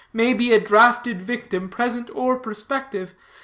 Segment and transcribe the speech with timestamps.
[0.13, 3.13] may be a draughted victim, present or prospective.